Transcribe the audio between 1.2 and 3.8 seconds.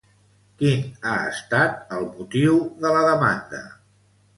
estat el motiu de la demanda?